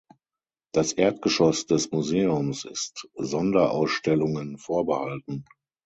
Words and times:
Das 0.73 0.93
Erdgeschoss 0.93 1.67
des 1.67 1.91
Museums 1.91 2.65
ist 2.65 3.07
Sonderausstellungen 3.17 4.57
vorbehalten. 4.57 5.45